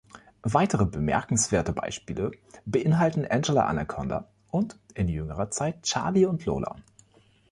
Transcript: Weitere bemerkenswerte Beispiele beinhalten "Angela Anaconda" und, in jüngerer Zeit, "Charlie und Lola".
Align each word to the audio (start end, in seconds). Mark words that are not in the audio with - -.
Weitere 0.47 0.87
bemerkenswerte 0.87 1.73
Beispiele 1.73 2.31
beinhalten 2.65 3.23
"Angela 3.23 3.65
Anaconda" 3.67 4.29
und, 4.49 4.79
in 4.95 5.07
jüngerer 5.07 5.51
Zeit, 5.51 5.83
"Charlie 5.83 6.25
und 6.25 6.43
Lola". 6.47 6.75